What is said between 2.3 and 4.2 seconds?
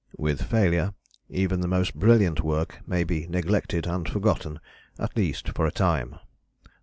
work may be neglected and